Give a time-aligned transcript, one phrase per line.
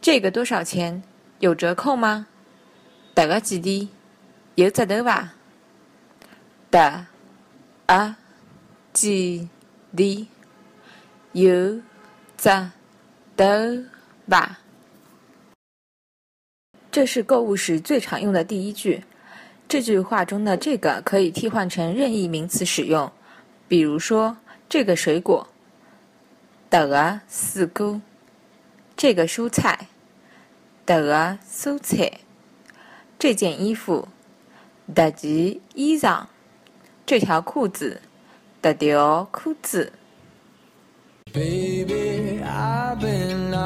[0.00, 1.02] 这个多少钱？
[1.40, 2.26] 有折扣吗？
[3.12, 3.90] 大个几滴？
[4.54, 5.34] 有折头伐？
[6.70, 7.06] 大
[7.84, 8.16] 啊
[8.94, 9.46] 几
[9.94, 10.26] 滴？
[11.32, 11.82] 有
[12.38, 12.70] 折
[13.36, 13.44] 头
[14.26, 14.60] 吧？
[16.98, 19.04] 这是购物时最常用的第一句。
[19.68, 23.08] 这句话中的“这个”可以替换成任意名词使用，
[23.68, 24.36] 比如说
[24.68, 25.46] 这个水果，
[26.68, 28.00] 迭个水果；
[28.96, 29.86] 这个蔬菜，
[30.84, 32.10] 迭个蔬菜；
[33.16, 34.08] 这件衣服，
[34.92, 36.26] 迭件衣裳；
[37.06, 38.00] 这条裤子，
[38.60, 39.92] 迭条裤子。